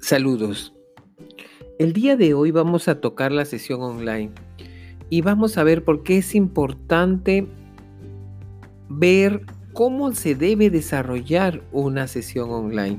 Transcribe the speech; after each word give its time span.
Saludos. 0.00 0.72
El 1.78 1.92
día 1.92 2.16
de 2.16 2.32
hoy 2.32 2.50
vamos 2.50 2.88
a 2.88 3.00
tocar 3.00 3.32
la 3.32 3.44
sesión 3.44 3.82
online 3.82 4.30
y 5.10 5.20
vamos 5.20 5.58
a 5.58 5.62
ver 5.62 5.84
por 5.84 6.02
qué 6.02 6.18
es 6.18 6.34
importante 6.34 7.46
ver 8.88 9.42
cómo 9.74 10.12
se 10.12 10.34
debe 10.34 10.70
desarrollar 10.70 11.62
una 11.70 12.06
sesión 12.06 12.50
online, 12.50 12.98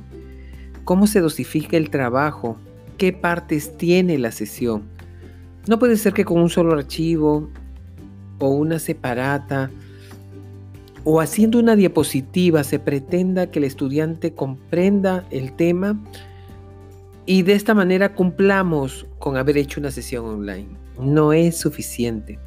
cómo 0.85 1.07
se 1.07 1.21
dosifica 1.21 1.75
el 1.75 1.89
trabajo, 1.89 2.57
qué 2.97 3.11
partes 3.11 3.75
tiene 3.77 4.19
la 4.19 4.31
sesión. 4.31 4.83
No 5.67 5.79
puede 5.79 5.97
ser 5.97 6.13
que 6.13 6.23
con 6.23 6.39
un 6.39 6.49
solo 6.49 6.73
archivo 6.73 7.49
o 8.37 8.49
una 8.49 8.77
separata 8.77 9.71
o 11.03 11.19
haciendo 11.19 11.57
una 11.57 11.75
diapositiva 11.75 12.63
se 12.63 12.77
pretenda 12.77 13.49
que 13.49 13.57
el 13.57 13.65
estudiante 13.65 14.33
comprenda 14.33 15.25
el 15.31 15.53
tema 15.53 15.99
y 17.25 17.43
de 17.43 17.53
esta 17.53 17.73
manera 17.73 18.13
cumplamos 18.13 19.05
con 19.19 19.37
haber 19.37 19.57
hecho 19.57 19.79
una 19.79 19.91
sesión 19.91 20.25
online. 20.25 20.69
No 20.99 21.33
es 21.33 21.57
suficiente. 21.57 22.39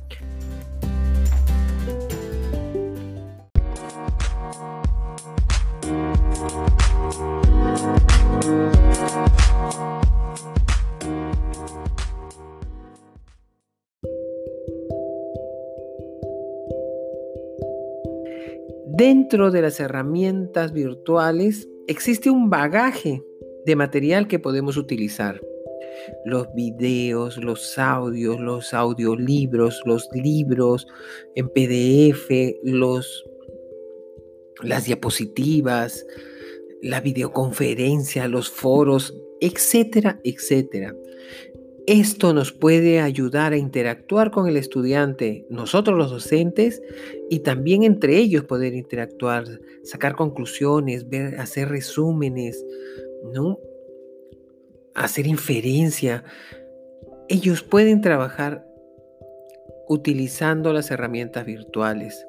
Dentro 18.97 19.51
de 19.51 19.63
las 19.63 19.81
herramientas 19.81 20.73
virtuales 20.73 21.69
existe 21.89 22.31
un 22.31 22.49
bagaje 22.49 23.25
de 23.67 23.77
material 23.77 24.29
que 24.29 24.39
podemos 24.39 24.77
utilizar. 24.77 25.41
Los 26.25 26.53
videos, 26.55 27.37
los 27.37 27.79
audios, 27.79 28.41
los 28.41 28.75
audiolibros, 28.75 29.81
los 29.87 30.09
libros 30.13 30.87
en 31.35 31.49
PDF, 31.49 32.59
los, 32.63 33.25
las 34.63 34.85
diapositivas, 34.85 36.05
la 36.83 37.01
videoconferencia, 37.01 38.29
los 38.29 38.51
foros, 38.51 39.15
etcétera, 39.41 40.21
etcétera. 40.25 40.95
Esto 41.87 42.33
nos 42.33 42.51
puede 42.51 43.01
ayudar 43.01 43.53
a 43.53 43.59
interactuar 43.59 44.31
con 44.31 44.49
el 44.49 44.57
estudiante, 44.57 45.45
nosotros 45.51 45.99
los 45.99 46.11
docentes, 46.11 46.81
y 47.29 47.41
también 47.41 47.83
entre 47.83 48.17
ellos 48.17 48.45
poder 48.45 48.73
interactuar, 48.75 49.45
sacar 49.83 50.17
conclusiones, 50.17 51.11
ver, 51.11 51.39
hacer 51.39 51.69
resúmenes, 51.69 52.65
¿no? 53.33 53.59
Hacer 54.95 55.27
inferencia. 55.27 56.25
Ellos 57.29 57.63
pueden 57.63 58.01
trabajar 58.01 58.67
utilizando 59.89 60.73
las 60.73 60.91
herramientas 60.91 61.45
virtuales. 61.45 62.27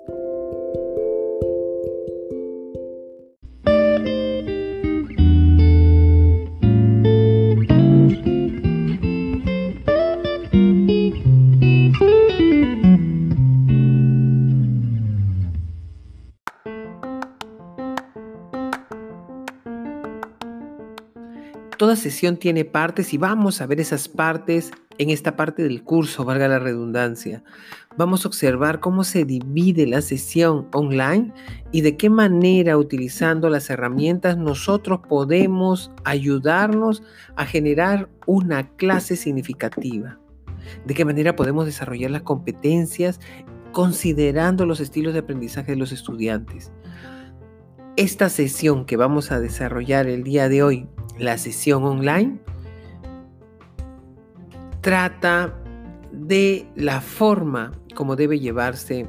Toda 21.77 21.95
sesión 21.97 22.37
tiene 22.37 22.63
partes 22.63 23.13
y 23.13 23.17
vamos 23.17 23.59
a 23.59 23.65
ver 23.67 23.81
esas 23.81 24.07
partes 24.07 24.71
en 24.97 25.09
esta 25.09 25.35
parte 25.35 25.63
del 25.63 25.83
curso, 25.83 26.23
valga 26.23 26.47
la 26.47 26.59
redundancia. 26.59 27.43
Vamos 27.97 28.23
a 28.23 28.29
observar 28.29 28.79
cómo 28.79 29.03
se 29.03 29.25
divide 29.25 29.85
la 29.85 30.01
sesión 30.01 30.69
online 30.73 31.33
y 31.73 31.81
de 31.81 31.97
qué 31.97 32.09
manera 32.09 32.77
utilizando 32.77 33.49
las 33.49 33.69
herramientas 33.69 34.37
nosotros 34.37 35.01
podemos 35.07 35.91
ayudarnos 36.05 37.03
a 37.35 37.45
generar 37.45 38.09
una 38.25 38.69
clase 38.77 39.17
significativa. 39.17 40.17
De 40.85 40.93
qué 40.93 41.03
manera 41.03 41.35
podemos 41.35 41.65
desarrollar 41.65 42.11
las 42.11 42.21
competencias 42.21 43.19
considerando 43.73 44.65
los 44.65 44.79
estilos 44.79 45.13
de 45.13 45.19
aprendizaje 45.19 45.73
de 45.73 45.77
los 45.77 45.91
estudiantes. 45.91 46.71
Esta 47.97 48.27
sesión 48.27 48.85
que 48.85 48.97
vamos 48.97 49.31
a 49.31 49.39
desarrollar 49.39 50.07
el 50.07 50.23
día 50.23 50.49
de 50.49 50.63
hoy 50.63 50.89
la 51.17 51.37
sesión 51.37 51.85
online 51.85 52.39
trata 54.81 55.57
de 56.11 56.67
la 56.75 56.99
forma 56.99 57.71
como 57.95 58.17
debe 58.17 58.37
llevarse 58.39 59.07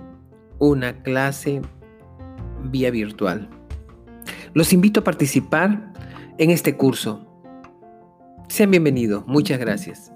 una 0.61 1.03
clase 1.03 1.63
vía 2.63 2.93
virtual. 2.93 3.51
Los 4.55 4.73
invito 4.73 5.01
a 5.01 5.05
participar 5.05 5.93
en 6.39 6.51
este 6.51 6.77
curso. 6.77 7.27
Sean 8.49 8.71
bienvenidos. 8.71 9.27
Muchas 9.27 9.59
gracias. 9.59 10.13